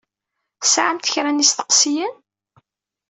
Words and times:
Tesɛamt 0.61 1.11
kra 1.13 1.31
n 1.31 1.41
yisteqsiyen? 1.41 2.15